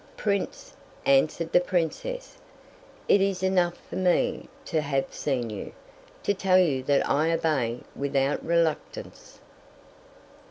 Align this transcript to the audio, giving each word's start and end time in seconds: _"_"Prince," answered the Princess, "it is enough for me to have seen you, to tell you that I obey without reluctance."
_"_"Prince," 0.17 0.73
answered 1.05 1.51
the 1.51 1.59
Princess, 1.59 2.39
"it 3.07 3.21
is 3.21 3.43
enough 3.43 3.77
for 3.87 3.97
me 3.97 4.49
to 4.65 4.81
have 4.81 5.13
seen 5.13 5.51
you, 5.51 5.73
to 6.23 6.33
tell 6.33 6.57
you 6.57 6.81
that 6.81 7.07
I 7.07 7.31
obey 7.31 7.81
without 7.95 8.43
reluctance." 8.43 9.39